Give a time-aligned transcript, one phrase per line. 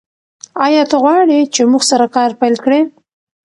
[0.65, 2.81] ایا ته غواړې چې موږ سره کار پیل کړې؟